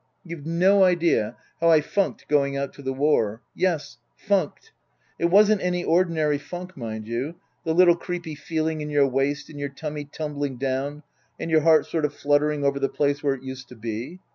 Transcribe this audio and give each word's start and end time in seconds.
"You've 0.23 0.47
no 0.47 0.83
idea 0.83 1.35
how 1.59 1.69
I 1.69 1.79
funked 1.81 2.27
going 2.27 2.57
out 2.57 2.73
to 2.73 2.81
the 2.81 2.91
war 2.91 3.43
Yes 3.53 3.97
funked. 4.15 4.71
"It 5.19 5.25
wasn't 5.25 5.61
any 5.61 5.83
ordinary 5.83 6.39
funk, 6.39 6.75
mind 6.75 7.05
you, 7.07 7.35
the 7.65 7.75
littl, 7.75 7.95
creepy 7.95 8.33
feeling 8.33 8.81
in 8.81 8.89
your 8.89 9.07
waist, 9.07 9.47
and 9.47 9.59
your 9.59 9.69
tummy 9.69 10.05
tumbling 10.05 10.57
down, 10.57 11.03
and 11.39 11.51
your 11.51 11.61
heart 11.61 11.85
sort 11.85 12.03
of 12.05 12.15
fluttering 12.15 12.63
over 12.65 12.79
the 12.79 12.89
place 12.89 13.21
where 13.21 13.35
it 13.35 13.43
used 13.43 13.69
to 13.69 13.75
be. 13.75 14.17